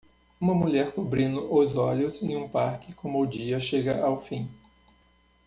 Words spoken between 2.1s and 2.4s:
em